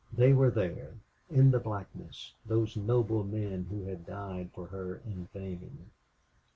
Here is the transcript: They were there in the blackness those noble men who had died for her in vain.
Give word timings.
They 0.11 0.33
were 0.33 0.49
there 0.49 0.95
in 1.29 1.51
the 1.51 1.59
blackness 1.59 2.33
those 2.43 2.75
noble 2.75 3.23
men 3.23 3.67
who 3.69 3.83
had 3.83 4.07
died 4.07 4.49
for 4.51 4.65
her 4.65 4.99
in 5.05 5.27
vain. 5.31 5.91